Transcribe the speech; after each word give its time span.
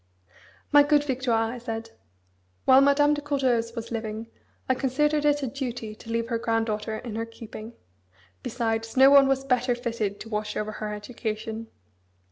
"My 0.71 0.81
good 0.81 1.03
Victoire," 1.03 1.51
I 1.53 1.59
said, 1.59 1.91
"while 2.65 2.81
Madame 2.81 3.13
de 3.13 3.21
Courteheuse 3.21 3.75
was 3.75 3.91
living, 3.91 4.31
I 4.67 4.73
considered 4.73 5.25
it 5.25 5.43
a 5.43 5.47
duty 5.47 5.93
to 5.93 6.09
leave 6.09 6.29
her 6.29 6.39
granddaughter 6.39 6.97
in 6.97 7.13
her 7.17 7.25
keeping. 7.27 7.73
Besides, 8.41 8.97
no 8.97 9.11
one 9.11 9.27
was 9.27 9.43
better 9.45 9.75
fitted 9.75 10.19
to 10.21 10.29
watch 10.29 10.57
over 10.57 10.71
her 10.71 10.91
education. 10.91 11.67